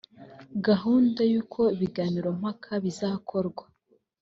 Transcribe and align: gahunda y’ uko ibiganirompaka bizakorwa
gahunda 0.65 1.21
y’ 1.31 1.35
uko 1.41 1.61
ibiganirompaka 1.75 2.71
bizakorwa 2.83 3.63